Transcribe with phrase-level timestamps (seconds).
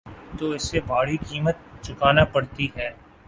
[0.37, 2.89] تو اسے بھاری قیمت چکانا پڑتی ہے۔